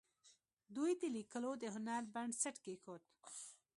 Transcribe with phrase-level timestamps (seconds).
[0.75, 3.03] دوی د لیکلو د هنر بنسټ کېښود.